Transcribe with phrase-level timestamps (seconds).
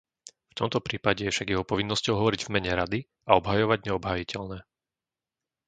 [0.51, 4.59] V tomto prípade je však jeho povinnosťou hovoriť v mene Rady a obhajovať neobhájiteľné.